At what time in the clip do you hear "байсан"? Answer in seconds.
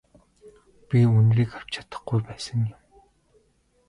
2.27-2.59